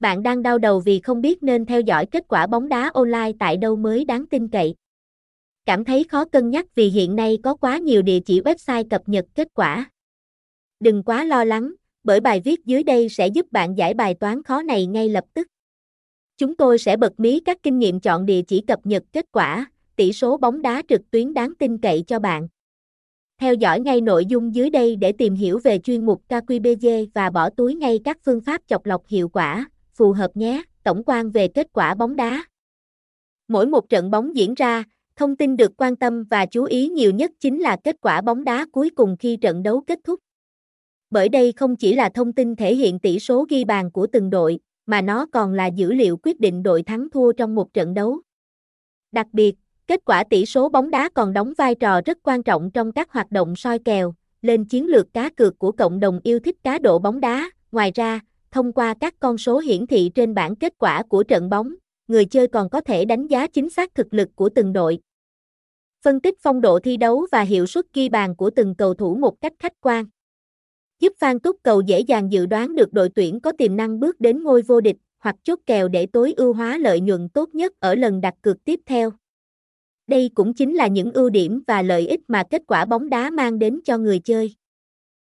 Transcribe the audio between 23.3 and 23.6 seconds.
Theo